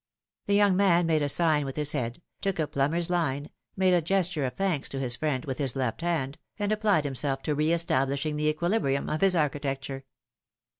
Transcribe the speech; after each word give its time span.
The 0.47 0.55
young 0.55 0.75
man 0.75 1.05
made 1.05 1.21
a 1.21 1.29
sign 1.29 1.63
with 1.63 1.75
his 1.75 1.91
head, 1.91 2.23
took 2.41 2.57
a 2.57 2.65
plumber's 2.65 3.07
line, 3.07 3.51
made 3.77 3.93
a 3.93 4.01
gesture 4.01 4.45
of 4.45 4.55
thanks 4.55 4.89
to 4.89 4.97
his 4.99 5.15
friend 5.15 5.45
with 5.45 5.59
his 5.59 5.75
left 5.75 6.01
hand, 6.01 6.39
and 6.57 6.71
applied 6.71 7.03
himself 7.03 7.43
to 7.43 7.53
re 7.53 7.71
establishing 7.71 8.35
the 8.35 8.47
equilibrium 8.47 9.11
of 9.11 9.21
his 9.21 9.35
architecture. 9.35 10.05